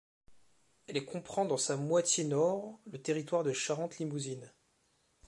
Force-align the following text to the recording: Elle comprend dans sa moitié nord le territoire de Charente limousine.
Elle 0.87 1.05
comprend 1.05 1.45
dans 1.45 1.59
sa 1.59 1.77
moitié 1.77 2.23
nord 2.23 2.79
le 2.91 2.99
territoire 2.99 3.43
de 3.43 3.53
Charente 3.53 3.99
limousine. 3.99 4.51